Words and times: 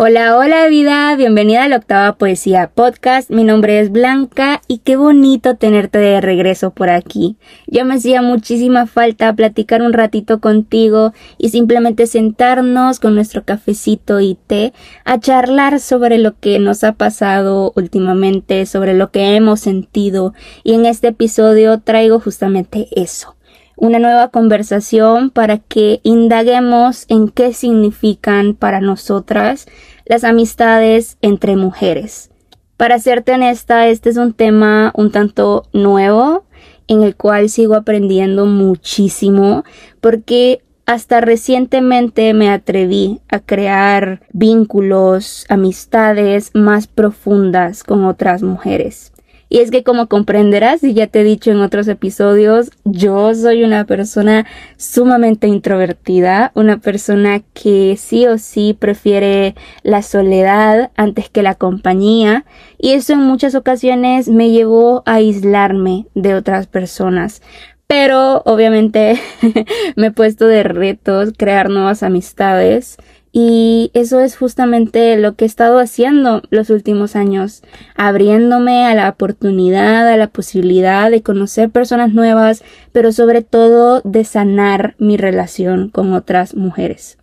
Hola, 0.00 0.36
hola 0.36 0.68
vida, 0.68 1.16
bienvenida 1.16 1.64
a 1.64 1.68
la 1.68 1.78
octava 1.78 2.18
poesía 2.18 2.70
podcast. 2.72 3.30
Mi 3.30 3.42
nombre 3.42 3.80
es 3.80 3.90
Blanca 3.90 4.62
y 4.68 4.78
qué 4.78 4.94
bonito 4.94 5.56
tenerte 5.56 5.98
de 5.98 6.20
regreso 6.20 6.70
por 6.70 6.88
aquí. 6.88 7.36
Ya 7.66 7.82
me 7.82 7.94
hacía 7.94 8.22
muchísima 8.22 8.86
falta 8.86 9.34
platicar 9.34 9.82
un 9.82 9.92
ratito 9.92 10.38
contigo 10.38 11.14
y 11.36 11.48
simplemente 11.48 12.06
sentarnos 12.06 13.00
con 13.00 13.16
nuestro 13.16 13.42
cafecito 13.42 14.20
y 14.20 14.36
té 14.46 14.72
a 15.04 15.18
charlar 15.18 15.80
sobre 15.80 16.18
lo 16.18 16.38
que 16.38 16.60
nos 16.60 16.84
ha 16.84 16.92
pasado 16.92 17.72
últimamente, 17.74 18.66
sobre 18.66 18.94
lo 18.94 19.10
que 19.10 19.34
hemos 19.34 19.58
sentido 19.58 20.32
y 20.62 20.74
en 20.74 20.86
este 20.86 21.08
episodio 21.08 21.80
traigo 21.80 22.20
justamente 22.20 22.86
eso 22.92 23.34
una 23.78 24.00
nueva 24.00 24.28
conversación 24.28 25.30
para 25.30 25.58
que 25.58 26.00
indaguemos 26.02 27.04
en 27.08 27.28
qué 27.28 27.52
significan 27.52 28.54
para 28.54 28.80
nosotras 28.80 29.66
las 30.08 30.24
amistades 30.24 31.18
entre 31.20 31.54
mujeres. 31.54 32.30
Para 32.76 32.98
serte 32.98 33.32
honesta, 33.32 33.86
este 33.88 34.10
es 34.10 34.16
un 34.16 34.32
tema 34.32 34.92
un 34.96 35.12
tanto 35.12 35.64
nuevo 35.72 36.44
en 36.86 37.02
el 37.02 37.14
cual 37.14 37.48
sigo 37.50 37.74
aprendiendo 37.74 38.46
muchísimo 38.46 39.64
porque 40.00 40.62
hasta 40.86 41.20
recientemente 41.20 42.32
me 42.32 42.50
atreví 42.50 43.20
a 43.28 43.40
crear 43.40 44.22
vínculos, 44.32 45.44
amistades 45.50 46.50
más 46.54 46.86
profundas 46.86 47.84
con 47.84 48.06
otras 48.06 48.42
mujeres. 48.42 49.12
Y 49.48 49.58
es 49.58 49.70
que 49.70 49.82
como 49.82 50.08
comprenderás, 50.08 50.82
y 50.84 50.92
ya 50.94 51.06
te 51.06 51.20
he 51.20 51.24
dicho 51.24 51.50
en 51.50 51.60
otros 51.60 51.88
episodios, 51.88 52.70
yo 52.84 53.34
soy 53.34 53.64
una 53.64 53.84
persona 53.84 54.46
sumamente 54.76 55.46
introvertida, 55.46 56.52
una 56.54 56.78
persona 56.78 57.40
que 57.54 57.96
sí 57.98 58.26
o 58.26 58.36
sí 58.38 58.76
prefiere 58.78 59.54
la 59.82 60.02
soledad 60.02 60.90
antes 60.96 61.30
que 61.30 61.42
la 61.42 61.54
compañía, 61.54 62.44
y 62.78 62.90
eso 62.90 63.14
en 63.14 63.20
muchas 63.20 63.54
ocasiones 63.54 64.28
me 64.28 64.50
llevó 64.50 65.02
a 65.06 65.14
aislarme 65.14 66.06
de 66.14 66.34
otras 66.34 66.66
personas. 66.66 67.42
Pero 67.86 68.42
obviamente 68.44 69.18
me 69.96 70.08
he 70.08 70.10
puesto 70.10 70.46
de 70.46 70.62
retos 70.62 71.30
crear 71.36 71.70
nuevas 71.70 72.02
amistades 72.02 72.98
y 73.32 73.90
eso 73.94 74.20
es 74.20 74.36
justamente 74.36 75.16
lo 75.16 75.34
que 75.34 75.44
he 75.44 75.48
estado 75.48 75.78
haciendo 75.78 76.42
los 76.50 76.70
últimos 76.70 77.14
años, 77.14 77.62
abriéndome 77.94 78.86
a 78.86 78.94
la 78.94 79.08
oportunidad, 79.08 80.08
a 80.08 80.16
la 80.16 80.28
posibilidad 80.28 81.10
de 81.10 81.22
conocer 81.22 81.70
personas 81.70 82.12
nuevas, 82.12 82.64
pero 82.92 83.12
sobre 83.12 83.42
todo 83.42 84.00
de 84.02 84.24
sanar 84.24 84.94
mi 84.98 85.16
relación 85.16 85.90
con 85.90 86.14
otras 86.14 86.54
mujeres. 86.54 87.18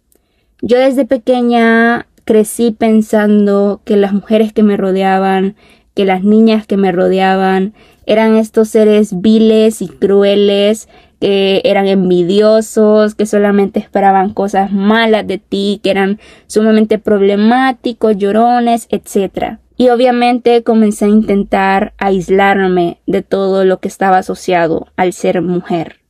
Yo 0.62 0.78
desde 0.78 1.06
pequeña 1.06 2.08
crecí 2.24 2.72
pensando 2.72 3.82
que 3.84 3.98
las 3.98 4.14
mujeres 4.14 4.54
que 4.54 4.64
me 4.64 4.78
rodeaban, 4.78 5.56
que 5.96 6.06
las 6.06 6.24
niñas 6.24 6.68
que 6.68 6.78
me 6.78 6.92
rodeaban, 6.92 7.74
eran 8.06 8.36
estos 8.36 8.70
seres 8.70 9.22
viles 9.22 9.82
y 9.82 9.88
crueles 9.88 10.88
eran 11.28 11.88
envidiosos, 11.88 13.16
que 13.16 13.26
solamente 13.26 13.80
esperaban 13.80 14.34
cosas 14.34 14.72
malas 14.72 15.26
de 15.26 15.38
ti, 15.38 15.80
que 15.84 15.92
eran 15.92 16.20
sumamente 16.48 17.00
problemáticos, 17.00 18.18
llorones, 18.18 18.88
etc. 18.92 19.58
Y 19.78 19.90
obviamente 19.90 20.64
comencé 20.64 21.06
a 21.06 21.10
intentar 21.10 21.94
aislarme 21.98 23.00
de 23.08 23.22
todo 23.22 23.66
lo 23.66 23.80
que 23.80 23.88
estaba 23.88 24.20
asociado 24.20 24.88
al 24.96 25.14
ser 25.14 25.42
mujer. 25.42 26.02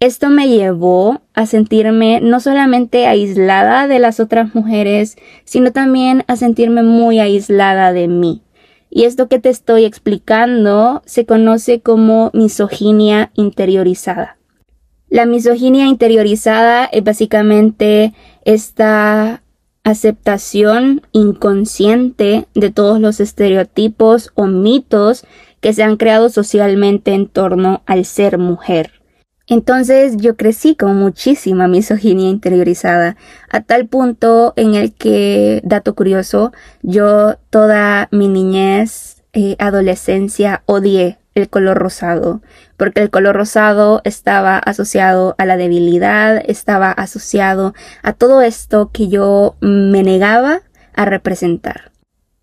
Esto 0.00 0.30
me 0.30 0.48
llevó 0.48 1.22
a 1.34 1.46
sentirme 1.46 2.20
no 2.20 2.38
solamente 2.38 3.06
aislada 3.06 3.88
de 3.88 3.98
las 3.98 4.20
otras 4.20 4.54
mujeres, 4.54 5.16
sino 5.44 5.72
también 5.72 6.24
a 6.28 6.36
sentirme 6.36 6.84
muy 6.84 7.18
aislada 7.18 7.92
de 7.92 8.06
mí. 8.06 8.42
Y 8.90 9.04
esto 9.04 9.28
que 9.28 9.38
te 9.38 9.50
estoy 9.50 9.84
explicando 9.84 11.02
se 11.04 11.26
conoce 11.26 11.80
como 11.80 12.30
misoginia 12.32 13.32
interiorizada. 13.34 14.37
La 15.10 15.24
misoginia 15.24 15.86
interiorizada 15.86 16.84
es 16.84 17.02
básicamente 17.02 18.12
esta 18.44 19.42
aceptación 19.82 21.02
inconsciente 21.12 22.46
de 22.54 22.70
todos 22.70 23.00
los 23.00 23.20
estereotipos 23.20 24.32
o 24.34 24.46
mitos 24.46 25.24
que 25.60 25.72
se 25.72 25.82
han 25.82 25.96
creado 25.96 26.28
socialmente 26.28 27.14
en 27.14 27.26
torno 27.26 27.82
al 27.86 28.04
ser 28.04 28.36
mujer. 28.36 28.92
Entonces 29.46 30.18
yo 30.18 30.36
crecí 30.36 30.76
con 30.76 30.96
muchísima 30.96 31.68
misoginia 31.68 32.28
interiorizada, 32.28 33.16
a 33.48 33.62
tal 33.62 33.86
punto 33.86 34.52
en 34.56 34.74
el 34.74 34.92
que, 34.92 35.62
dato 35.64 35.94
curioso, 35.94 36.52
yo 36.82 37.36
toda 37.48 38.08
mi 38.12 38.28
niñez, 38.28 39.22
eh, 39.32 39.56
adolescencia, 39.58 40.62
odié 40.66 41.16
el 41.38 41.48
color 41.48 41.78
rosado, 41.78 42.42
porque 42.76 43.00
el 43.00 43.10
color 43.10 43.36
rosado 43.36 44.00
estaba 44.04 44.58
asociado 44.58 45.34
a 45.38 45.46
la 45.46 45.56
debilidad, 45.56 46.42
estaba 46.46 46.90
asociado 46.90 47.74
a 48.02 48.12
todo 48.12 48.42
esto 48.42 48.90
que 48.92 49.08
yo 49.08 49.56
me 49.60 50.02
negaba 50.02 50.62
a 50.94 51.04
representar. 51.04 51.92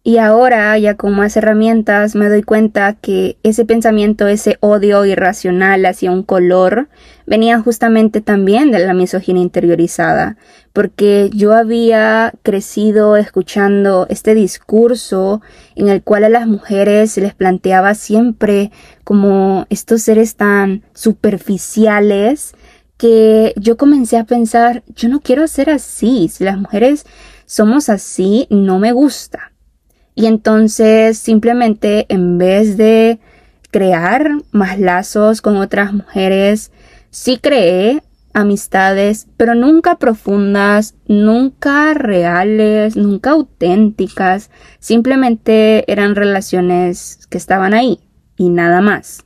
Y 0.08 0.20
ahora, 0.20 0.78
ya 0.78 0.94
con 0.94 1.16
más 1.16 1.36
herramientas, 1.36 2.14
me 2.14 2.30
doy 2.30 2.44
cuenta 2.44 2.94
que 2.94 3.40
ese 3.42 3.66
pensamiento, 3.66 4.28
ese 4.28 4.58
odio 4.60 5.04
irracional 5.04 5.84
hacia 5.84 6.12
un 6.12 6.22
color, 6.22 6.90
venía 7.26 7.60
justamente 7.60 8.22
también 8.22 8.70
de 8.70 8.86
la 8.86 8.94
misoginia 8.94 9.42
interiorizada, 9.42 10.38
porque 10.74 11.32
yo 11.34 11.56
había 11.56 12.34
crecido 12.44 13.18
escuchando 13.18 14.06
este 14.08 14.36
discurso 14.36 15.42
en 15.74 15.88
el 15.88 16.04
cual 16.04 16.26
a 16.26 16.30
las 16.30 16.46
mujeres 16.46 17.14
se 17.14 17.22
les 17.22 17.34
planteaba 17.34 17.96
siempre 17.96 18.70
como 19.04 19.66
estos 19.72 20.04
seres 20.04 20.36
tan 20.36 20.84
superficiales 20.94 22.54
que 22.98 23.56
yo 23.58 23.76
comencé 23.76 24.20
a 24.20 24.26
pensar, 24.26 24.84
yo 24.96 25.10
no 25.10 25.20
quiero 25.20 25.48
ser 25.48 25.72
así, 25.72 26.30
si 26.30 26.44
las 26.44 26.60
mujeres 26.60 27.08
somos 27.48 27.90
así, 27.90 28.46
no 28.52 28.78
me 28.78 28.92
gusta. 28.92 29.55
Y 30.16 30.28
entonces 30.28 31.18
simplemente 31.18 32.06
en 32.10 32.38
vez 32.38 32.78
de 32.78 33.20
crear 33.70 34.32
más 34.52 34.80
lazos 34.80 35.42
con 35.42 35.58
otras 35.58 35.94
mujeres, 35.94 36.72
sí 37.10 37.38
creé 37.38 38.02
amistades, 38.34 39.28
pero 39.38 39.56
nunca 39.56 39.98
profundas, 39.98 40.96
nunca 41.08 41.94
reales, 41.94 42.96
nunca 42.98 43.32
auténticas, 43.32 44.52
simplemente 44.80 45.90
eran 45.92 46.16
relaciones 46.16 47.28
que 47.30 47.38
estaban 47.38 47.74
ahí 47.74 48.00
y 48.38 48.50
nada 48.50 48.82
más. 48.82 49.24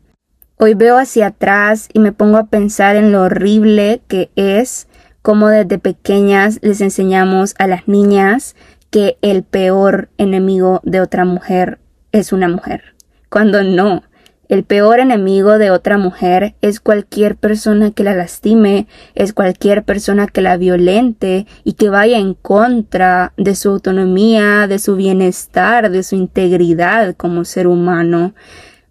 Hoy 0.58 0.74
veo 0.74 0.98
hacia 0.98 1.28
atrás 1.28 1.90
y 1.94 2.00
me 2.00 2.12
pongo 2.12 2.38
a 2.38 2.48
pensar 2.48 2.96
en 2.96 3.12
lo 3.12 3.24
horrible 3.24 4.02
que 4.08 4.30
es 4.36 4.88
como 5.22 5.48
desde 5.48 5.80
pequeñas 5.80 6.60
les 6.62 6.82
enseñamos 6.82 7.56
a 7.60 7.68
las 7.68 7.88
niñas 7.88 8.56
que 8.90 9.18
el 9.22 9.44
peor 9.44 10.10
enemigo 10.18 10.82
de 10.84 11.02
otra 11.02 11.26
mujer 11.26 11.80
es 12.12 12.34
una 12.34 12.48
mujer, 12.48 12.96
cuando 13.30 13.64
no. 13.64 14.04
El 14.48 14.64
peor 14.64 15.00
enemigo 15.00 15.60
de 15.60 15.70
otra 15.70 16.00
mujer 16.00 16.56
es 16.62 16.80
cualquier 16.80 17.36
persona 17.36 17.92
que 17.92 18.04
la 18.04 18.16
lastime, 18.16 18.88
es 19.14 19.32
cualquier 19.32 19.84
persona 19.84 20.26
que 20.26 20.42
la 20.42 20.58
violente 20.58 21.46
y 21.64 21.74
que 21.74 21.90
vaya 21.90 22.18
en 22.18 22.34
contra 22.34 23.32
de 23.38 23.54
su 23.54 23.70
autonomía, 23.70 24.66
de 24.66 24.80
su 24.80 24.96
bienestar, 24.96 25.92
de 25.92 26.02
su 26.02 26.16
integridad 26.16 27.16
como 27.16 27.46
ser 27.46 27.68
humano. 27.68 28.34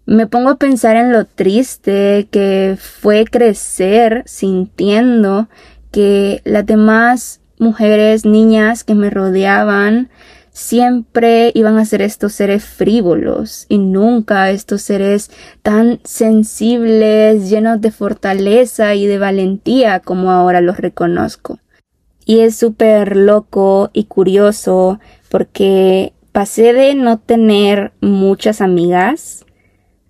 Me 0.05 0.27
pongo 0.27 0.51
a 0.51 0.57
pensar 0.57 0.95
en 0.95 1.11
lo 1.11 1.25
triste 1.25 2.29
que 2.31 2.77
fue 2.79 3.25
crecer 3.25 4.23
sintiendo 4.25 5.49
que 5.91 6.41
las 6.45 6.65
demás 6.65 7.41
mujeres, 7.59 8.25
niñas 8.25 8.83
que 8.83 8.95
me 8.95 9.09
rodeaban, 9.09 10.09
siempre 10.51 11.51
iban 11.53 11.77
a 11.77 11.85
ser 11.85 12.01
estos 12.01 12.33
seres 12.33 12.65
frívolos 12.65 13.65
y 13.69 13.77
nunca 13.77 14.49
estos 14.49 14.81
seres 14.81 15.31
tan 15.61 15.99
sensibles, 16.03 17.49
llenos 17.49 17.79
de 17.81 17.91
fortaleza 17.91 18.95
y 18.95 19.05
de 19.05 19.19
valentía 19.19 19.99
como 19.99 20.31
ahora 20.31 20.61
los 20.61 20.77
reconozco. 20.77 21.59
Y 22.25 22.39
es 22.39 22.55
súper 22.55 23.15
loco 23.15 23.89
y 23.93 24.05
curioso 24.05 24.99
porque 25.29 26.13
pasé 26.31 26.73
de 26.73 26.95
no 26.95 27.19
tener 27.19 27.93
muchas 28.01 28.61
amigas 28.61 29.45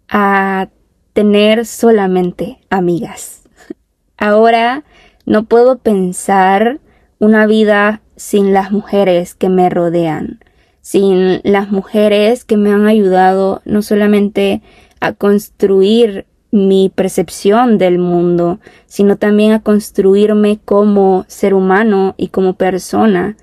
a 0.10 0.69
tener 1.13 1.66
solamente 1.66 2.60
amigas. 2.69 3.44
Ahora 4.18 4.84
no 5.25 5.45
puedo 5.45 5.78
pensar 5.78 6.80
una 7.19 7.45
vida 7.48 8.01
sin 8.16 8.54
las 8.54 8.71
mujeres 8.71 9.36
que 9.36 9.50
me 9.50 9.69
rodean, 9.69 10.39
sin 10.81 11.42
las 11.44 11.69
mujeres 11.69 12.45
que 12.45 12.57
me 12.57 12.71
han 12.71 12.88
ayudado 12.88 13.62
no 13.66 13.81
solamente 13.81 14.62
a 15.00 15.13
construir 15.13 16.25
mi 16.51 16.92
percepción 16.94 17.77
del 17.77 18.00
mundo, 18.00 18.60
sino 18.88 19.18
también 19.18 19.51
a 19.51 19.62
construirme 19.62 20.60
como 20.63 21.25
ser 21.27 21.54
humano 21.54 22.16
y 22.18 22.30
como 22.30 22.54
persona. 22.54 23.38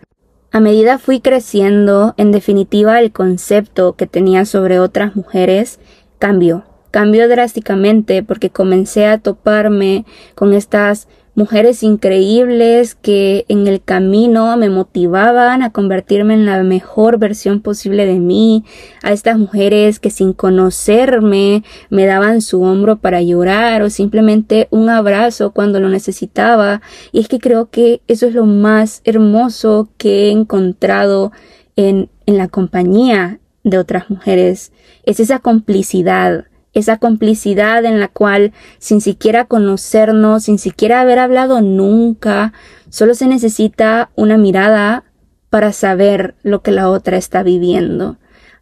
A 0.51 0.61
medida 0.61 0.99
fui 0.99 1.21
creciendo, 1.21 2.15
en 2.17 2.33
definitiva 2.33 2.99
el 2.99 3.13
concepto 3.13 3.95
que 3.95 4.07
tenía 4.07 4.45
sobre 4.45 4.81
otras 4.81 5.15
mujeres 5.15 5.79
cambió. 6.19 6.65
Cambió 6.91 7.29
drásticamente 7.29 8.23
porque 8.23 8.51
comencé 8.51 9.07
a 9.07 9.19
toparme 9.19 10.07
con 10.35 10.55
estas 10.55 11.09
mujeres 11.37 11.85
increíbles 11.85 12.97
que 12.97 13.45
en 13.49 13.69
el 13.69 13.81
camino 13.81 14.57
me 14.57 14.71
motivaban 14.71 15.63
a 15.63 15.71
convertirme 15.71 16.35
en 16.35 16.47
la 16.47 16.63
mejor 16.65 17.19
versión 17.19 17.61
posible 17.61 18.07
de 18.07 18.19
mí, 18.19 18.65
a 19.03 19.13
estas 19.13 19.39
mujeres 19.39 20.01
que 20.01 20.11
sin 20.11 20.33
conocerme 20.33 21.63
me 21.91 22.07
daban 22.07 22.41
su 22.41 22.63
hombro 22.63 22.97
para 22.97 23.23
llorar 23.23 23.83
o 23.83 23.91
simplemente 23.91 24.67
un 24.71 24.89
abrazo 24.89 25.53
cuando 25.53 25.79
lo 25.79 25.89
necesitaba. 25.89 26.83
Y 27.13 27.21
es 27.21 27.29
que 27.29 27.39
creo 27.39 27.71
que 27.71 28.01
eso 28.09 28.27
es 28.27 28.35
lo 28.35 28.47
más 28.47 29.03
hermoso 29.05 29.89
que 29.99 30.27
he 30.27 30.31
encontrado 30.33 31.31
en, 31.77 32.09
en 32.25 32.39
la 32.39 32.49
compañía 32.49 33.39
de 33.67 33.79
otras 33.79 34.09
mujeres, 34.09 34.73
es 35.05 35.19
esa 35.19 35.41
complicidad, 35.41 36.45
esa 36.77 36.99
complicidad 36.99 37.85
en 37.87 38.01
la 38.01 38.09
cual 38.09 38.53
sin 38.79 39.01
siquiera 39.01 39.47
conocernos, 39.47 40.45
sin 40.45 40.59
siquiera 40.59 41.01
haber 41.01 41.19
hablado 41.19 41.63
nunca, 41.63 42.53
solo 42.91 43.15
se 43.15 43.27
necesita 43.27 44.11
una 44.15 44.37
mirada 44.37 45.05
para 45.49 45.73
saber 45.73 46.35
lo 46.43 46.61
que 46.61 46.73
la 46.73 46.91
otra 46.91 47.17
está 47.17 47.43
viviendo. 47.43 48.19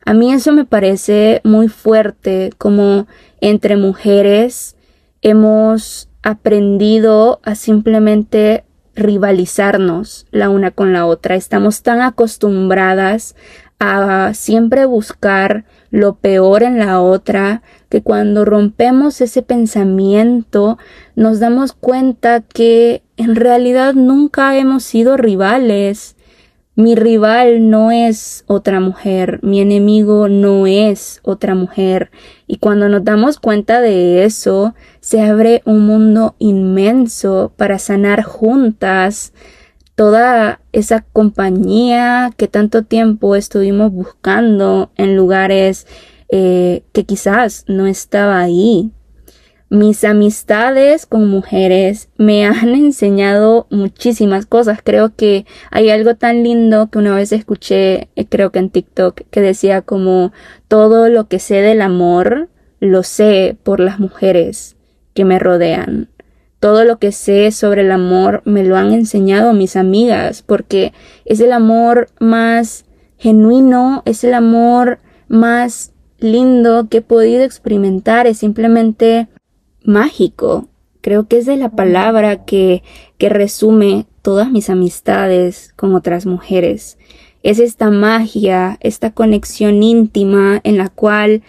A 0.06 0.14
mí 0.14 0.32
eso 0.32 0.52
me 0.52 0.64
parece 0.64 1.40
muy 1.42 1.66
fuerte, 1.68 2.52
como 2.56 3.08
entre 3.40 3.76
mujeres 3.76 4.76
hemos 5.20 6.08
aprendido 6.22 7.40
a 7.42 7.56
simplemente 7.56 8.64
rivalizarnos 8.94 10.26
la 10.30 10.50
una 10.50 10.70
con 10.70 10.92
la 10.92 11.06
otra. 11.06 11.34
Estamos 11.34 11.82
tan 11.82 12.00
acostumbradas 12.00 13.34
a 13.80 14.34
siempre 14.34 14.86
buscar 14.86 15.64
lo 15.90 16.16
peor 16.16 16.62
en 16.62 16.78
la 16.78 17.00
otra, 17.00 17.62
que 17.94 18.02
cuando 18.02 18.44
rompemos 18.44 19.20
ese 19.20 19.42
pensamiento 19.42 20.78
nos 21.14 21.38
damos 21.38 21.74
cuenta 21.74 22.40
que 22.40 23.04
en 23.16 23.36
realidad 23.36 23.94
nunca 23.94 24.58
hemos 24.58 24.82
sido 24.82 25.16
rivales. 25.16 26.16
Mi 26.74 26.96
rival 26.96 27.70
no 27.70 27.92
es 27.92 28.42
otra 28.48 28.80
mujer, 28.80 29.38
mi 29.44 29.60
enemigo 29.60 30.28
no 30.28 30.66
es 30.66 31.20
otra 31.22 31.54
mujer. 31.54 32.10
Y 32.48 32.56
cuando 32.56 32.88
nos 32.88 33.04
damos 33.04 33.38
cuenta 33.38 33.80
de 33.80 34.24
eso, 34.24 34.74
se 34.98 35.22
abre 35.22 35.62
un 35.64 35.86
mundo 35.86 36.34
inmenso 36.40 37.52
para 37.56 37.78
sanar 37.78 38.24
juntas 38.24 39.32
toda 39.94 40.62
esa 40.72 41.04
compañía 41.12 42.32
que 42.36 42.48
tanto 42.48 42.82
tiempo 42.82 43.36
estuvimos 43.36 43.92
buscando 43.92 44.90
en 44.96 45.14
lugares 45.14 45.86
eh, 46.36 46.82
que 46.90 47.04
quizás 47.04 47.64
no 47.68 47.86
estaba 47.86 48.40
ahí. 48.40 48.90
Mis 49.70 50.02
amistades 50.02 51.06
con 51.06 51.28
mujeres 51.28 52.08
me 52.16 52.44
han 52.46 52.70
enseñado 52.70 53.68
muchísimas 53.70 54.44
cosas. 54.44 54.80
Creo 54.82 55.14
que 55.14 55.46
hay 55.70 55.90
algo 55.90 56.16
tan 56.16 56.42
lindo 56.42 56.90
que 56.90 56.98
una 56.98 57.14
vez 57.14 57.30
escuché, 57.30 58.08
eh, 58.16 58.26
creo 58.28 58.50
que 58.50 58.58
en 58.58 58.70
TikTok, 58.70 59.20
que 59.30 59.40
decía 59.40 59.82
como 59.82 60.32
todo 60.66 61.08
lo 61.08 61.28
que 61.28 61.38
sé 61.38 61.60
del 61.60 61.80
amor 61.80 62.48
lo 62.80 63.04
sé 63.04 63.56
por 63.62 63.78
las 63.78 64.00
mujeres 64.00 64.76
que 65.14 65.24
me 65.24 65.38
rodean. 65.38 66.08
Todo 66.58 66.84
lo 66.84 66.98
que 66.98 67.12
sé 67.12 67.52
sobre 67.52 67.82
el 67.82 67.92
amor 67.92 68.42
me 68.44 68.64
lo 68.64 68.76
han 68.76 68.92
enseñado 68.92 69.52
mis 69.52 69.76
amigas 69.76 70.42
porque 70.42 70.92
es 71.26 71.38
el 71.38 71.52
amor 71.52 72.08
más 72.18 72.86
genuino, 73.18 74.02
es 74.04 74.24
el 74.24 74.34
amor 74.34 74.98
más 75.28 75.93
lindo 76.18 76.88
que 76.88 76.98
he 76.98 77.02
podido 77.02 77.42
experimentar, 77.44 78.26
es 78.26 78.38
simplemente 78.38 79.28
mágico. 79.84 80.68
Creo 81.00 81.28
que 81.28 81.38
es 81.38 81.46
de 81.46 81.56
la 81.56 81.70
palabra 81.70 82.44
que, 82.44 82.82
que 83.18 83.28
resume 83.28 84.06
todas 84.22 84.50
mis 84.50 84.70
amistades 84.70 85.72
con 85.76 85.94
otras 85.94 86.24
mujeres. 86.24 86.98
Es 87.42 87.58
esta 87.58 87.90
magia, 87.90 88.78
esta 88.80 89.10
conexión 89.10 89.82
íntima 89.82 90.60
en 90.64 90.78
la 90.78 90.88
cual 90.88 91.42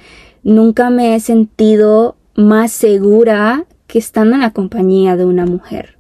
nunca 0.44 0.90
me 0.90 1.16
he 1.16 1.20
sentido 1.22 2.18
más 2.36 2.74
segura 2.74 3.66
que 3.88 3.98
estando 3.98 4.36
en 4.36 4.42
la 4.42 4.52
compañía 4.52 5.16
de 5.16 5.26
una 5.26 5.46
mujer. 5.46 5.98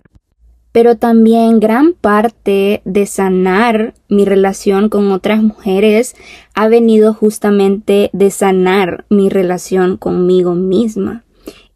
Pero 0.75 0.98
también 0.98 1.62
gran 1.62 1.94
parte 1.94 2.81
de 2.83 3.06
sanar 3.06 3.94
mi 4.10 4.25
relación 4.25 4.89
con 4.89 5.10
otras 5.13 5.42
mujeres 5.42 6.18
ha 6.54 6.68
venido 6.68 7.13
justamente 7.13 8.10
de 8.12 8.30
sanar 8.30 9.06
mi 9.10 9.30
relación 9.30 9.95
conmigo 9.95 10.54
misma, 10.54 11.24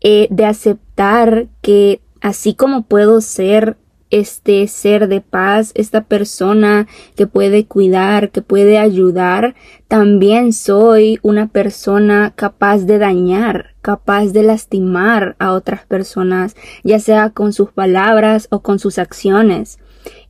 eh, 0.02 0.28
de 0.32 0.44
aceptar 0.44 1.48
que 1.62 2.02
así 2.20 2.54
como 2.54 2.82
puedo 2.82 3.22
ser 3.22 3.78
este 4.12 4.68
ser 4.68 5.08
de 5.08 5.22
paz, 5.22 5.72
esta 5.76 6.04
persona 6.06 6.88
que 7.16 7.28
puede 7.28 7.66
cuidar, 7.66 8.32
que 8.32 8.42
puede 8.42 8.78
ayudar, 8.78 9.56
también 9.88 10.54
soy 10.54 11.20
una 11.22 11.48
persona 11.48 12.34
capaz 12.36 12.86
de 12.86 12.98
dañar, 12.98 13.76
capaz 13.82 14.28
de 14.28 14.44
lastimar 14.44 15.36
a 15.40 15.54
otras 15.54 15.86
personas, 15.86 16.56
ya 16.84 17.00
sea 17.00 17.30
con 17.30 17.54
sus 17.54 17.72
palabras 17.72 18.48
o 18.52 18.62
con 18.62 18.80
sus 18.80 18.98
acciones. 18.98 19.80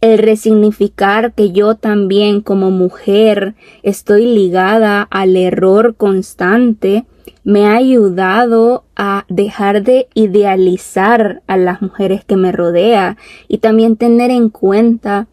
El 0.01 0.17
resignificar 0.17 1.33
que 1.33 1.51
yo 1.51 1.75
también 1.75 2.41
como 2.41 2.71
mujer 2.71 3.55
estoy 3.83 4.25
ligada 4.25 5.01
al 5.03 5.35
error 5.35 5.95
constante 5.95 7.05
me 7.43 7.67
ha 7.67 7.75
ayudado 7.75 8.83
a 8.95 9.25
dejar 9.29 9.83
de 9.83 10.07
idealizar 10.13 11.41
a 11.47 11.57
las 11.57 11.81
mujeres 11.81 12.23
que 12.25 12.35
me 12.35 12.51
rodea 12.51 13.17
y 13.47 13.59
también 13.59 13.95
tener 13.95 14.31
en 14.31 14.49
cuenta 14.49 15.27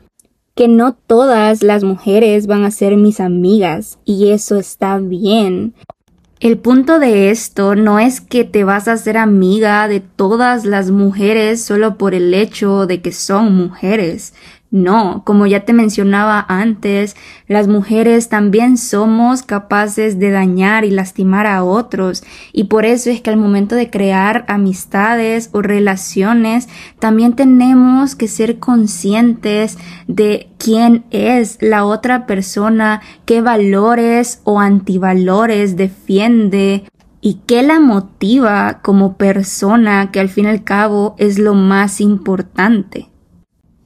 que 0.55 0.69
no 0.69 0.95
todas 0.95 1.63
las 1.63 1.85
mujeres 1.85 2.47
van 2.47 2.65
a 2.65 2.71
ser 2.71 2.97
mis 2.97 3.21
amigas 3.21 3.99
y 4.05 4.31
eso 4.31 4.57
está 4.57 4.99
bien. 4.99 5.75
El 6.39 6.59
punto 6.59 6.99
de 6.99 7.31
esto 7.31 7.75
no 7.75 7.99
es 7.99 8.21
que 8.21 8.45
te 8.45 8.63
vas 8.63 8.89
a 8.89 8.93
hacer 8.93 9.17
amiga 9.17 9.89
de 9.89 10.01
todas 10.01 10.67
las 10.67 10.91
mujeres 10.91 11.63
solo 11.63 11.97
por 11.97 12.15
el 12.15 12.35
hecho 12.35 12.87
de 12.87 13.01
que 13.01 13.13
son 13.13 13.55
mujeres. 13.55 14.35
No, 14.73 15.23
como 15.25 15.47
ya 15.47 15.65
te 15.65 15.73
mencionaba 15.73 16.45
antes, 16.49 17.15
las 17.47 17.69
mujeres 17.69 18.29
también 18.29 18.79
somos 18.79 19.43
capaces 19.43 20.19
de 20.19 20.33
dañar 20.33 20.85
y 20.85 20.91
lastimar 20.91 21.47
a 21.47 21.63
otros 21.63 22.25
y 22.53 22.65
por 22.65 22.85
eso 22.85 23.09
es 23.11 23.21
que 23.21 23.31
al 23.31 23.37
momento 23.37 23.77
de 23.77 23.91
crear 23.91 24.45
amistades 24.49 25.51
o 25.53 25.63
relaciones 25.63 26.69
también 26.99 27.35
tenemos 27.35 28.17
que 28.17 28.27
ser 28.27 28.59
conscientes 28.59 29.79
de 30.09 30.49
quién 30.59 31.05
es 31.11 31.59
la 31.61 31.85
otra 31.85 32.27
persona, 32.27 33.03
qué 33.25 33.41
valores 33.41 34.41
o 34.43 34.59
antivalores 34.59 35.77
defiende 35.77 36.85
y 37.21 37.35
qué 37.47 37.63
la 37.63 37.79
motiva 37.79 38.81
como 38.83 39.17
persona 39.17 40.11
que 40.11 40.19
al 40.19 40.29
fin 40.29 40.47
y 40.47 40.49
al 40.49 40.65
cabo 40.65 41.15
es 41.19 41.39
lo 41.39 41.55
más 41.55 42.01
importante. 42.01 43.09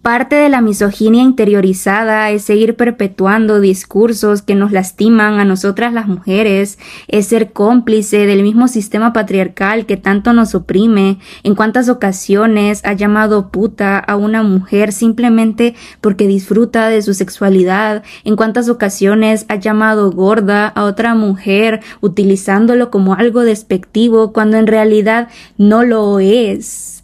Parte 0.02 0.34
de 0.34 0.48
la 0.48 0.62
misoginia 0.62 1.22
interiorizada 1.22 2.30
es 2.30 2.44
seguir 2.44 2.74
perpetuando 2.74 3.60
discursos 3.60 4.40
que 4.40 4.54
nos 4.54 4.72
lastiman 4.72 5.38
a 5.38 5.44
nosotras 5.44 5.92
las 5.92 6.08
mujeres, 6.08 6.78
es 7.06 7.26
ser 7.26 7.52
cómplice 7.52 8.24
del 8.24 8.42
mismo 8.42 8.66
sistema 8.66 9.12
patriarcal 9.12 9.84
que 9.84 9.98
tanto 9.98 10.32
nos 10.32 10.54
oprime, 10.54 11.18
en 11.42 11.54
cuántas 11.54 11.90
ocasiones 11.90 12.80
ha 12.86 12.94
llamado 12.94 13.50
puta 13.50 13.98
a 13.98 14.16
una 14.16 14.42
mujer 14.42 14.92
simplemente 14.92 15.74
porque 16.00 16.26
disfruta 16.26 16.88
de 16.88 17.02
su 17.02 17.12
sexualidad, 17.12 18.02
en 18.24 18.36
cuántas 18.36 18.70
ocasiones 18.70 19.44
ha 19.50 19.56
llamado 19.56 20.10
gorda 20.12 20.66
a 20.66 20.84
otra 20.84 21.14
mujer 21.14 21.80
utilizándolo 22.00 22.90
como 22.90 23.16
algo 23.16 23.42
despectivo 23.42 24.32
cuando 24.32 24.56
en 24.56 24.66
realidad 24.66 25.28
no 25.58 25.82
lo 25.82 26.20
es. 26.20 26.99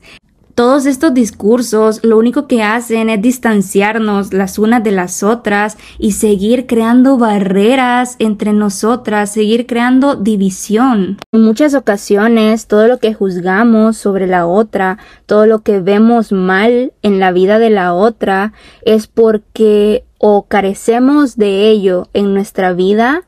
Todos 0.56 0.86
estos 0.86 1.12
discursos 1.12 2.00
lo 2.02 2.16
único 2.16 2.46
que 2.46 2.62
hacen 2.62 3.10
es 3.10 3.20
distanciarnos 3.20 4.32
las 4.32 4.58
unas 4.58 4.82
de 4.82 4.90
las 4.90 5.22
otras 5.22 5.76
y 5.98 6.12
seguir 6.12 6.64
creando 6.64 7.18
barreras 7.18 8.16
entre 8.20 8.54
nosotras, 8.54 9.30
seguir 9.30 9.66
creando 9.66 10.16
división. 10.16 11.18
En 11.32 11.42
muchas 11.42 11.74
ocasiones 11.74 12.68
todo 12.68 12.88
lo 12.88 13.00
que 13.00 13.12
juzgamos 13.12 13.98
sobre 13.98 14.26
la 14.26 14.46
otra, 14.46 14.96
todo 15.26 15.44
lo 15.44 15.58
que 15.58 15.80
vemos 15.80 16.32
mal 16.32 16.94
en 17.02 17.20
la 17.20 17.32
vida 17.32 17.58
de 17.58 17.68
la 17.68 17.92
otra 17.92 18.54
es 18.80 19.08
porque 19.08 20.04
o 20.16 20.46
carecemos 20.46 21.36
de 21.36 21.68
ello 21.68 22.08
en 22.14 22.32
nuestra 22.32 22.72
vida 22.72 23.24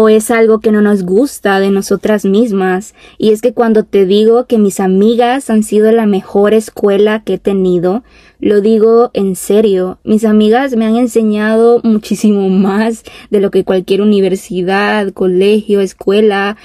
o 0.00 0.08
es 0.08 0.30
algo 0.30 0.60
que 0.60 0.70
no 0.70 0.80
nos 0.80 1.02
gusta 1.02 1.58
de 1.58 1.72
nosotras 1.72 2.24
mismas. 2.24 2.94
Y 3.18 3.32
es 3.32 3.42
que 3.42 3.52
cuando 3.52 3.82
te 3.82 4.06
digo 4.06 4.46
que 4.46 4.56
mis 4.56 4.78
amigas 4.78 5.50
han 5.50 5.64
sido 5.64 5.90
la 5.90 6.06
mejor 6.06 6.54
escuela 6.54 7.24
que 7.24 7.34
he 7.34 7.38
tenido, 7.38 8.04
lo 8.38 8.60
digo 8.60 9.10
en 9.12 9.34
serio. 9.34 9.98
Mis 10.04 10.24
amigas 10.24 10.76
me 10.76 10.86
han 10.86 10.94
enseñado 10.94 11.80
muchísimo 11.82 12.48
más 12.48 13.02
de 13.30 13.40
lo 13.40 13.50
que 13.50 13.64
cualquier 13.64 14.00
universidad, 14.00 15.12
colegio, 15.12 15.80
escuela 15.80 16.56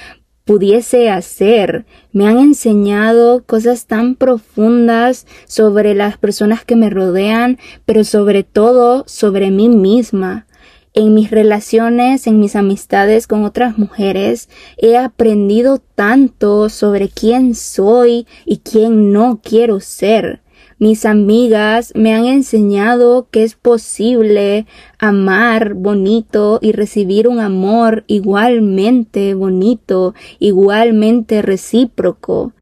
pudiese 0.46 1.10
hacer. 1.10 1.88
Me 2.12 2.28
han 2.28 2.38
enseñado 2.38 3.42
cosas 3.46 3.88
tan 3.88 4.14
profundas 4.14 5.26
sobre 5.48 5.96
las 5.96 6.20
personas 6.20 6.66
que 6.66 6.76
me 6.76 6.92
rodean, 6.92 7.58
pero 7.86 8.04
sobre 8.04 8.44
todo 8.44 9.06
sobre 9.08 9.50
mí 9.50 9.70
misma. 9.70 10.46
En 10.96 11.16
mis 11.16 11.32
relaciones, 11.32 12.28
en 12.28 12.40
mis 12.40 12.56
amistades 12.56 13.26
con 13.26 13.46
otras 13.46 13.80
mujeres, 13.80 14.48
he 14.78 14.96
aprendido 14.96 15.80
tanto 15.80 16.70
sobre 16.70 17.10
quién 17.10 17.56
soy 17.56 18.28
y 18.46 18.58
quién 18.58 19.12
no 19.12 19.40
quiero 19.44 19.80
ser. 19.80 20.44
Mis 20.78 21.06
amigas 21.06 21.94
me 21.96 22.14
han 22.14 22.26
enseñado 22.26 23.28
que 23.32 23.44
es 23.44 23.56
posible 23.56 24.68
amar 25.00 25.74
bonito 25.74 26.60
y 26.62 26.74
recibir 26.74 27.28
un 27.28 27.40
amor 27.40 28.04
igualmente 28.06 29.34
bonito, 29.34 30.14
igualmente 30.38 31.42
recíproco. 31.42 32.54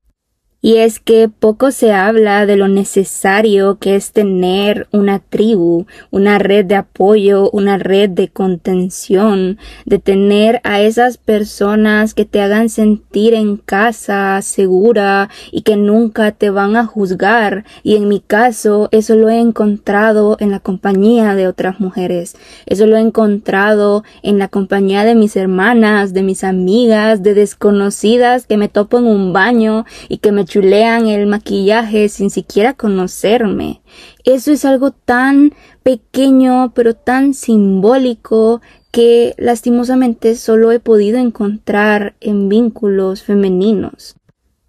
Y 0.64 0.78
es 0.78 1.00
que 1.00 1.28
poco 1.28 1.72
se 1.72 1.92
habla 1.92 2.46
de 2.46 2.56
lo 2.56 2.68
necesario 2.68 3.80
que 3.80 3.96
es 3.96 4.12
tener 4.12 4.88
una 4.92 5.18
tribu, 5.18 5.88
una 6.12 6.38
red 6.38 6.66
de 6.66 6.76
apoyo, 6.76 7.50
una 7.50 7.80
red 7.80 8.12
de 8.12 8.28
contención, 8.28 9.58
de 9.86 9.98
tener 9.98 10.62
a 10.64 10.80
esas 10.80 11.18
personas 11.18 12.14
que 12.14 12.26
te 12.26 12.42
hagan 12.42 12.70
sentir 12.70 13.34
en 13.34 13.58
casa, 13.58 14.40
segura 14.44 15.30
y 15.52 15.64
que 15.64 15.78
nunca 15.78 16.32
te 16.32 16.52
van 16.52 16.76
a 16.76 16.86
juzgar. 16.86 17.66
Y 17.82 17.96
en 17.96 18.08
mi 18.08 18.20
caso, 18.20 18.88
eso 18.92 19.16
lo 19.16 19.30
he 19.30 19.40
encontrado 19.40 20.38
en 20.40 20.52
la 20.52 20.60
compañía 20.60 21.34
de 21.34 21.48
otras 21.48 21.80
mujeres. 21.80 22.36
Eso 22.68 22.86
lo 22.86 22.98
he 22.98 23.02
encontrado 23.02 24.04
en 24.22 24.38
la 24.38 24.48
compañía 24.48 25.06
de 25.06 25.16
mis 25.16 25.36
hermanas, 25.36 26.14
de 26.14 26.22
mis 26.22 26.44
amigas, 26.44 27.24
de 27.24 27.34
desconocidas 27.34 28.46
que 28.46 28.58
me 28.58 28.70
topo 28.70 29.00
en 29.00 29.08
un 29.08 29.34
baño 29.34 29.86
y 30.08 30.20
que 30.20 30.32
me 30.32 30.51
chulean 30.52 31.08
el 31.08 31.28
maquillaje 31.28 32.10
sin 32.10 32.30
siquiera 32.30 32.74
conocerme. 32.74 33.82
Eso 34.26 34.52
es 34.52 34.66
algo 34.66 34.92
tan 34.92 35.54
pequeño 35.82 36.74
pero 36.76 36.94
tan 36.94 37.34
simbólico 37.34 38.62
que 38.92 39.34
lastimosamente 39.38 40.36
solo 40.36 40.74
he 40.74 40.82
podido 40.82 41.20
encontrar 41.20 42.16
en 42.20 42.50
vínculos 42.50 43.24
femeninos. 43.24 44.18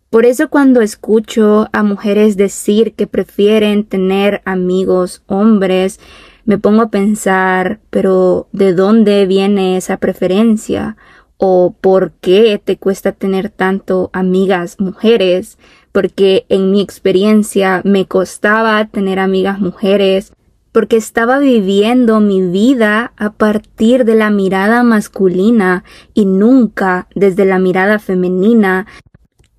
Por 0.08 0.24
eso 0.24 0.50
cuando 0.50 0.82
escucho 0.82 1.68
a 1.72 1.82
mujeres 1.82 2.36
decir 2.36 2.94
que 2.94 3.08
prefieren 3.08 3.82
tener 3.82 4.40
amigos 4.44 5.24
hombres, 5.26 5.98
me 6.44 6.58
pongo 6.58 6.82
a 6.82 6.90
pensar, 6.90 7.80
pero 7.90 8.46
¿de 8.52 8.72
dónde 8.72 9.26
viene 9.26 9.76
esa 9.76 9.96
preferencia? 9.96 10.96
¿O 11.44 11.74
por 11.80 12.12
qué 12.20 12.60
te 12.64 12.76
cuesta 12.76 13.10
tener 13.10 13.50
tanto 13.50 14.10
amigas 14.12 14.78
mujeres? 14.78 15.58
porque 15.92 16.46
en 16.48 16.70
mi 16.70 16.80
experiencia 16.80 17.82
me 17.84 18.06
costaba 18.06 18.84
tener 18.86 19.18
amigas 19.18 19.60
mujeres, 19.60 20.32
porque 20.72 20.96
estaba 20.96 21.38
viviendo 21.38 22.18
mi 22.20 22.40
vida 22.40 23.12
a 23.18 23.32
partir 23.34 24.06
de 24.06 24.14
la 24.14 24.30
mirada 24.30 24.82
masculina 24.82 25.84
y 26.14 26.24
nunca 26.24 27.08
desde 27.14 27.44
la 27.44 27.58
mirada 27.58 27.98
femenina, 27.98 28.86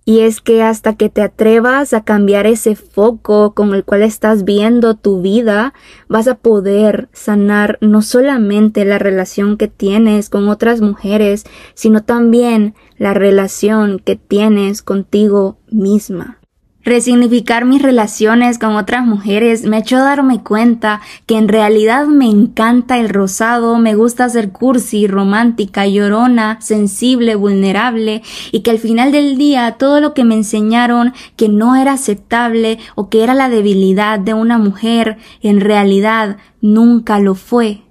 y 0.05 0.19
es 0.19 0.41
que 0.41 0.61
hasta 0.61 0.95
que 0.95 1.09
te 1.09 1.21
atrevas 1.21 1.93
a 1.93 2.03
cambiar 2.03 2.45
ese 2.45 2.75
foco 2.75 3.53
con 3.53 3.73
el 3.73 3.85
cual 3.85 4.03
estás 4.03 4.43
viendo 4.43 4.95
tu 4.95 5.21
vida, 5.21 5.73
vas 6.09 6.27
a 6.27 6.35
poder 6.35 7.09
sanar 7.13 7.77
no 7.81 8.01
solamente 8.01 8.83
la 8.85 8.99
relación 8.99 9.57
que 9.57 9.67
tienes 9.67 10.29
con 10.29 10.49
otras 10.49 10.81
mujeres, 10.81 11.45
sino 11.73 12.03
también 12.03 12.75
la 12.97 13.13
relación 13.13 13.99
que 13.99 14.15
tienes 14.15 14.81
contigo 14.81 15.57
misma. 15.69 16.42
Resignificar 16.85 17.63
mis 17.63 17.81
relaciones 17.81 18.59
con 18.59 18.75
otras 18.75 19.05
mujeres 19.05 19.63
me 19.63 19.77
hecho 19.77 19.99
darme 19.99 20.43
cuenta 20.43 20.99
que 21.25 21.37
en 21.37 21.47
realidad 21.47 22.07
me 22.07 22.25
encanta 22.29 22.99
el 22.99 23.07
rosado, 23.07 23.77
me 23.77 23.95
gusta 23.95 24.27
ser 24.27 24.51
cursi, 24.51 25.07
romántica, 25.07 25.87
llorona, 25.87 26.59
sensible, 26.59 27.35
vulnerable 27.35 28.21
y 28.51 28.61
que 28.61 28.71
al 28.71 28.79
final 28.79 29.13
del 29.13 29.37
día 29.37 29.77
todo 29.79 30.01
lo 30.01 30.13
que 30.13 30.25
me 30.25 30.35
enseñaron 30.35 31.13
que 31.37 31.47
no 31.47 31.77
era 31.77 31.93
aceptable 31.93 32.79
o 32.95 33.07
que 33.07 33.23
era 33.23 33.33
la 33.33 33.47
debilidad 33.47 34.19
de 34.19 34.33
una 34.33 34.57
mujer 34.57 35.17
en 35.41 35.61
realidad 35.61 36.35
nunca 36.59 37.19
lo 37.19 37.35
fue. 37.35 37.81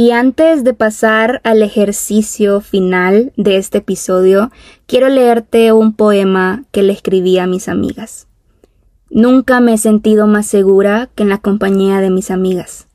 Y 0.00 0.12
antes 0.12 0.62
de 0.62 0.74
pasar 0.74 1.40
al 1.42 1.60
ejercicio 1.60 2.60
final 2.60 3.32
de 3.36 3.56
este 3.56 3.78
episodio, 3.78 4.52
quiero 4.86 5.08
leerte 5.08 5.72
un 5.72 5.92
poema 5.92 6.62
que 6.70 6.84
le 6.84 6.92
escribí 6.92 7.38
a 7.38 7.48
mis 7.48 7.68
amigas. 7.68 8.28
Nunca 9.10 9.58
me 9.58 9.74
he 9.74 9.78
sentido 9.78 10.28
más 10.28 10.46
segura 10.46 11.10
que 11.16 11.24
en 11.24 11.30
la 11.30 11.38
compañía 11.38 12.00
de 12.00 12.10
mis 12.10 12.30
amigas 12.30 12.87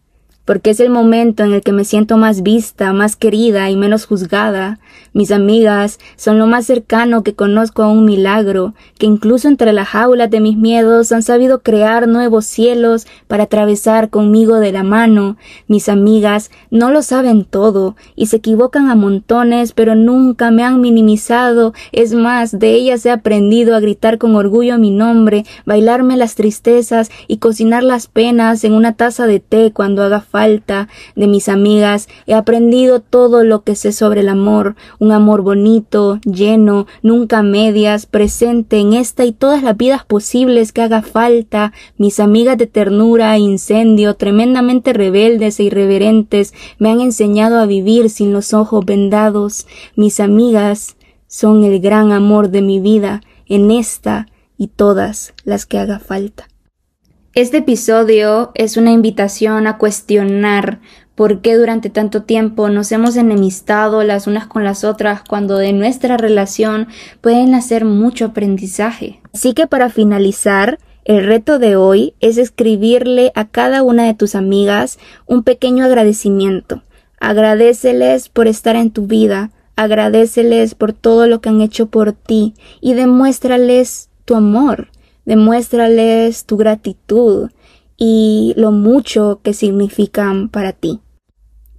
porque 0.45 0.71
es 0.71 0.79
el 0.79 0.89
momento 0.89 1.43
en 1.43 1.53
el 1.53 1.61
que 1.61 1.71
me 1.71 1.85
siento 1.85 2.17
más 2.17 2.43
vista, 2.43 2.91
más 2.91 3.15
querida 3.15 3.69
y 3.69 3.77
menos 3.77 4.05
juzgada. 4.05 4.79
Mis 5.13 5.31
amigas 5.31 5.99
son 6.15 6.39
lo 6.39 6.47
más 6.47 6.65
cercano 6.65 7.23
que 7.23 7.33
conozco 7.33 7.83
a 7.83 7.87
un 7.87 8.03
milagro, 8.03 8.73
que 8.97 9.05
incluso 9.05 9.47
entre 9.47 9.71
las 9.71 9.89
jaulas 9.89 10.29
de 10.29 10.39
mis 10.39 10.57
miedos 10.57 11.11
han 11.11 11.23
sabido 11.23 11.61
crear 11.61 12.07
nuevos 12.07 12.45
cielos 12.45 13.07
para 13.27 13.43
atravesar 13.43 14.09
conmigo 14.09 14.59
de 14.59 14.71
la 14.71 14.83
mano. 14.83 15.37
Mis 15.67 15.87
amigas 15.87 16.51
no 16.71 16.91
lo 16.91 17.01
saben 17.03 17.45
todo 17.45 17.95
y 18.15 18.25
se 18.25 18.37
equivocan 18.37 18.89
a 18.89 18.95
montones, 18.95 19.71
pero 19.71 19.95
nunca 19.95 20.51
me 20.51 20.63
han 20.63 20.81
minimizado. 20.81 21.73
Es 21.91 22.13
más, 22.13 22.57
de 22.57 22.73
ellas 22.73 23.05
he 23.05 23.11
aprendido 23.11 23.75
a 23.75 23.79
gritar 23.79 24.17
con 24.17 24.35
orgullo 24.35 24.77
mi 24.77 24.91
nombre, 24.91 25.45
bailarme 25.65 26.17
las 26.17 26.35
tristezas 26.35 27.11
y 27.27 27.37
cocinar 27.37 27.83
las 27.83 28.07
penas 28.07 28.63
en 28.63 28.73
una 28.73 28.93
taza 28.93 29.27
de 29.27 29.39
té 29.39 29.71
cuando 29.71 30.03
haga 30.03 30.21
falta 30.33 30.89
de 31.15 31.27
mis 31.27 31.47
amigas, 31.47 32.09
he 32.25 32.33
aprendido 32.33 33.01
todo 33.01 33.43
lo 33.43 33.63
que 33.63 33.75
sé 33.75 33.91
sobre 33.91 34.21
el 34.21 34.29
amor, 34.29 34.75
un 34.97 35.11
amor 35.11 35.43
bonito, 35.43 36.19
lleno, 36.25 36.87
nunca 37.03 37.43
medias, 37.43 38.07
presente 38.07 38.79
en 38.79 38.93
esta 38.93 39.25
y 39.25 39.31
todas 39.31 39.61
las 39.61 39.77
vidas 39.77 40.03
posibles 40.05 40.71
que 40.71 40.81
haga 40.81 41.03
falta, 41.03 41.71
mis 41.97 42.19
amigas 42.19 42.57
de 42.57 42.65
ternura 42.65 43.35
e 43.35 43.39
incendio, 43.41 44.15
tremendamente 44.15 44.91
rebeldes 44.91 45.59
e 45.59 45.65
irreverentes, 45.65 46.55
me 46.79 46.89
han 46.89 46.99
enseñado 46.99 47.59
a 47.59 47.67
vivir 47.67 48.09
sin 48.09 48.33
los 48.33 48.55
ojos 48.55 48.83
vendados, 48.83 49.67
mis 49.95 50.19
amigas 50.19 50.97
son 51.27 51.63
el 51.63 51.79
gran 51.79 52.11
amor 52.11 52.49
de 52.49 52.63
mi 52.63 52.79
vida 52.79 53.21
en 53.45 53.69
esta 53.69 54.25
y 54.57 54.67
todas 54.67 55.35
las 55.43 55.67
que 55.67 55.77
haga 55.77 55.99
falta. 55.99 56.47
Este 57.35 57.57
episodio 57.57 58.51
es 58.53 58.77
una 58.77 58.91
invitación 58.91 59.65
a 59.65 59.79
cuestionar 59.79 60.81
por 61.15 61.41
qué 61.41 61.55
durante 61.55 61.89
tanto 61.89 62.21
tiempo 62.21 62.69
nos 62.69 62.91
hemos 62.91 63.15
enemistado 63.15 64.03
las 64.03 64.27
unas 64.27 64.45
con 64.45 64.63
las 64.63 64.83
otras 64.83 65.23
cuando 65.27 65.57
de 65.57 65.73
nuestra 65.73 66.17
relación 66.17 66.89
pueden 67.21 67.55
hacer 67.55 67.85
mucho 67.85 68.25
aprendizaje. 68.25 69.19
Así 69.33 69.55
que 69.55 69.65
para 69.65 69.89
finalizar, 69.89 70.77
el 71.05 71.25
reto 71.25 71.57
de 71.57 71.75
hoy 71.75 72.13
es 72.19 72.37
escribirle 72.37 73.31
a 73.33 73.47
cada 73.47 73.81
una 73.81 74.05
de 74.05 74.13
tus 74.13 74.35
amigas 74.35 74.99
un 75.25 75.41
pequeño 75.41 75.85
agradecimiento. 75.85 76.83
Agradeceles 77.19 78.29
por 78.29 78.47
estar 78.47 78.75
en 78.75 78.91
tu 78.91 79.07
vida, 79.07 79.49
agradeceles 79.75 80.75
por 80.75 80.93
todo 80.93 81.25
lo 81.25 81.41
que 81.41 81.49
han 81.49 81.61
hecho 81.61 81.87
por 81.87 82.13
ti 82.13 82.53
y 82.79 82.93
demuéstrales 82.93 84.11
tu 84.23 84.35
amor 84.35 84.92
demuéstrales 85.25 86.45
tu 86.45 86.57
gratitud 86.57 87.49
y 87.97 88.53
lo 88.57 88.71
mucho 88.71 89.39
que 89.43 89.53
significan 89.53 90.49
para 90.49 90.73
ti. 90.73 90.99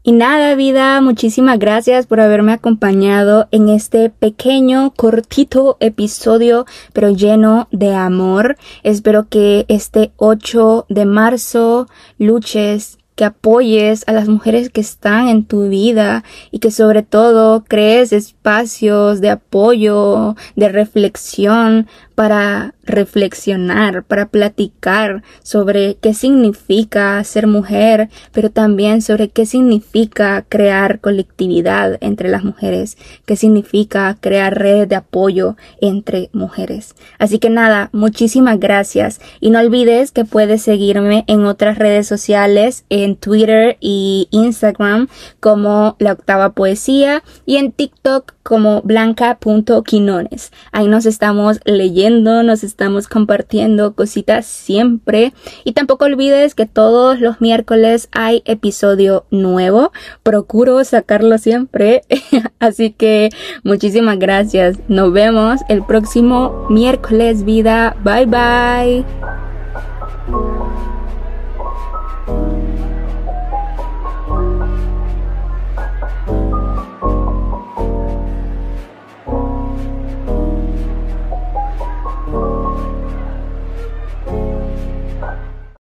Y 0.07 0.13
nada, 0.13 0.55
vida, 0.55 1.01
muchísimas 1.01 1.59
gracias 1.59 2.07
por 2.07 2.21
haberme 2.21 2.53
acompañado 2.53 3.49
en 3.53 3.71
este 3.71 4.11
pequeño, 4.11 4.93
cortito 4.95 5.79
episodio, 5.81 6.67
pero 6.93 7.09
lleno 7.09 7.69
de 7.73 7.95
amor. 7.95 8.59
Espero 8.83 9.31
que 9.31 9.65
este 9.69 10.13
8 10.19 10.85
de 10.91 11.07
marzo 11.07 11.89
luches 12.19 12.99
que 13.15 13.25
apoyes 13.25 14.05
a 14.07 14.13
las 14.13 14.29
mujeres 14.29 14.71
que 14.71 14.81
están 14.81 15.29
en 15.29 15.45
tu 15.45 15.69
vida 15.69 16.25
y 16.51 16.59
que 16.59 16.71
sobre 16.71 17.03
todo 17.03 17.65
crees 17.65 18.13
espacios 18.13 19.21
de 19.21 19.31
apoyo, 19.31 20.35
de 20.57 20.69
reflexión 20.69 21.87
para 22.15 22.75
reflexionar, 22.85 24.05
para 24.05 24.29
platicar 24.29 25.23
sobre 25.43 25.97
qué 26.01 26.15
significa 26.15 27.23
ser 27.25 27.47
mujer, 27.47 28.09
pero 28.33 28.51
también 28.51 29.03
sobre 29.03 29.29
qué 29.29 29.47
significa 29.47 30.45
crear 30.49 31.01
colectividad 31.01 31.99
entre 32.01 32.29
las 32.29 32.45
mujeres, 32.45 32.97
qué 33.27 33.37
significa 33.37 34.17
crear 34.21 34.59
redes 34.59 34.89
de 34.89 34.97
apoyo 34.97 35.57
entre 35.81 36.31
mujeres. 36.33 36.95
Así 37.19 37.39
que 37.39 37.51
nada, 37.51 37.91
muchísimas 37.93 38.61
gracias 38.61 39.21
y 39.41 39.51
no 39.51 39.61
olvides 39.61 40.13
que 40.13 40.25
puedes 40.25 40.63
seguirme 40.63 41.25
en 41.27 41.45
otras 41.47 41.79
redes 41.79 42.07
sociales, 42.07 42.85
en 42.91 43.17
Twitter 43.17 43.77
y 43.81 44.29
Instagram 44.31 45.09
como 45.41 45.97
La 45.99 46.13
Octava 46.13 46.51
Poesía 46.51 47.23
y 47.47 47.57
en 47.57 47.73
TikTok 47.73 48.35
como 48.45 48.83
blanca.quinones. 48.83 50.53
Ahí 50.71 50.87
nos 50.87 51.07
estamos 51.07 51.61
leyendo, 51.65 52.04
nos 52.11 52.65
estamos 52.65 53.09
compartiendo 53.09 53.95
cositas 53.95 54.47
siempre. 54.47 55.33
Y 55.65 55.73
tampoco 55.73 56.05
olvides 56.05 56.55
que 56.55 56.67
todos 56.67 57.21
los 57.21 57.41
miércoles 57.41 58.09
hay 58.13 58.43
episodio 58.45 59.25
nuevo. 59.31 59.93
Procuro 60.23 60.83
sacarlo 60.85 61.39
siempre. 61.39 62.03
Así 62.59 62.91
que 62.91 63.31
muchísimas 63.63 64.19
gracias. 64.19 64.79
Nos 64.89 65.13
vemos 65.13 65.61
el 65.69 65.85
próximo 65.85 66.67
miércoles, 66.71 67.45
vida. 67.45 67.97
Bye 68.03 68.27
bye. 68.27 69.44